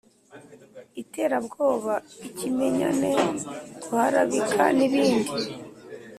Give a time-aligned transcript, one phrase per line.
[1.01, 1.93] iterabwoba,
[2.27, 3.11] ikimenyane,
[3.87, 5.33] guharabika n’ibindi.